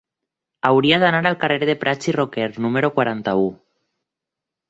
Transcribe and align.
Hauria 0.69 0.97
d'anar 1.03 1.19
al 1.29 1.35
carrer 1.43 1.67
de 1.71 1.75
Prats 1.83 2.09
i 2.13 2.15
Roquer 2.17 2.47
número 2.67 2.91
quaranta-u. 2.95 3.45